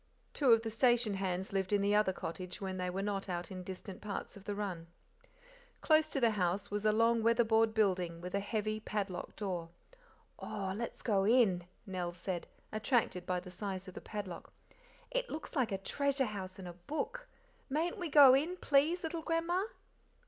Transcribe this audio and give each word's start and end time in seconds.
Two 0.33 0.51
of 0.51 0.63
the 0.63 0.71
station 0.71 1.13
hands 1.13 1.53
lived 1.53 1.71
in 1.71 1.79
the 1.83 1.93
other 1.93 2.11
cottage 2.11 2.59
when 2.59 2.77
they 2.77 2.89
were 2.89 3.03
not 3.03 3.29
out 3.29 3.51
in 3.51 3.61
distant 3.61 4.01
parts 4.01 4.35
of 4.35 4.45
the 4.45 4.55
run. 4.55 4.87
Close 5.81 6.09
to 6.09 6.19
the 6.19 6.31
house 6.31 6.71
was 6.71 6.87
a 6.87 6.91
long 6.91 7.21
weather 7.21 7.43
board 7.43 7.75
building 7.75 8.19
with 8.19 8.33
a 8.33 8.39
heavy, 8.39 8.79
padlocked 8.79 9.35
door. 9.35 9.69
"Oh, 10.39 10.73
let's 10.75 11.03
go 11.03 11.23
in," 11.23 11.65
Nell 11.85 12.13
said, 12.13 12.47
attracted 12.71 13.27
by 13.27 13.39
the 13.39 13.51
size 13.51 13.87
of 13.87 13.93
the 13.93 14.01
padlock; 14.01 14.51
"it 15.11 15.29
looks 15.29 15.55
like 15.55 15.71
a 15.71 15.77
treasure 15.77 16.25
house 16.25 16.57
in 16.57 16.65
a 16.65 16.73
book 16.73 17.27
mayn't 17.69 17.99
we 17.99 18.09
go 18.09 18.33
in, 18.33 18.57
please, 18.57 19.03
little 19.03 19.21
grandma?" 19.21 19.61